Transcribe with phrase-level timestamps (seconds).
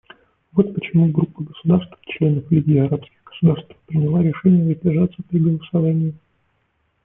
[0.53, 6.15] Вот почему группа государств— членов Лиги арабских государств приняла решение воздержаться при голосовании.